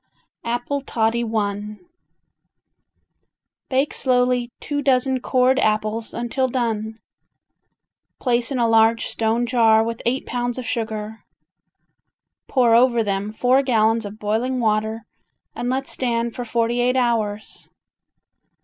Apple 0.43 0.81
Toddy 0.81 1.23
I 1.23 1.77
Bake 3.69 3.93
slowly 3.93 4.49
two 4.59 4.81
dozen 4.81 5.19
cored 5.19 5.59
apples 5.59 6.11
until 6.15 6.47
done. 6.47 6.97
Place 8.17 8.51
in 8.51 8.57
a 8.57 8.67
large 8.67 9.05
stone 9.05 9.45
jar 9.45 9.83
with 9.83 10.01
eight 10.07 10.25
pounds 10.25 10.57
of 10.57 10.65
sugar. 10.65 11.23
Pour 12.47 12.73
over 12.73 13.03
them 13.03 13.29
four 13.29 13.61
gallons 13.61 14.03
of 14.03 14.17
boiling 14.17 14.59
water 14.59 15.05
and 15.53 15.69
let 15.69 15.85
stand 15.85 16.33
for 16.33 16.45
forty 16.45 16.79
eight 16.81 16.95
hours. 16.95 17.69